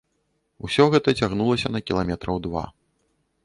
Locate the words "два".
2.47-2.67